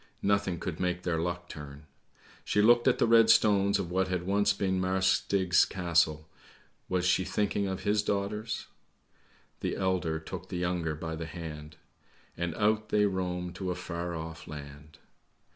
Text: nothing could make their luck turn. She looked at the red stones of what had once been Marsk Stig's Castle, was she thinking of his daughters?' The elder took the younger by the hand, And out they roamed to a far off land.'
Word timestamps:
nothing 0.23 0.59
could 0.59 0.79
make 0.79 1.03
their 1.03 1.19
luck 1.19 1.47
turn. 1.47 1.85
She 2.43 2.59
looked 2.59 2.87
at 2.87 2.97
the 2.97 3.05
red 3.05 3.29
stones 3.29 3.77
of 3.77 3.91
what 3.91 4.07
had 4.07 4.23
once 4.25 4.51
been 4.51 4.81
Marsk 4.81 5.25
Stig's 5.25 5.63
Castle, 5.63 6.27
was 6.89 7.05
she 7.05 7.23
thinking 7.23 7.67
of 7.67 7.83
his 7.83 8.01
daughters?' 8.01 8.65
The 9.61 9.75
elder 9.77 10.17
took 10.17 10.49
the 10.49 10.57
younger 10.57 10.95
by 10.95 11.15
the 11.15 11.27
hand, 11.27 11.75
And 12.35 12.55
out 12.55 12.89
they 12.89 13.05
roamed 13.05 13.53
to 13.57 13.69
a 13.69 13.75
far 13.75 14.15
off 14.15 14.47
land.' 14.47 14.97